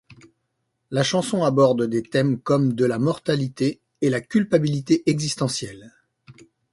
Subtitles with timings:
[0.89, 5.91] La chanson aborde des thèmes comme de la mortalité et la culpabilité existentielle.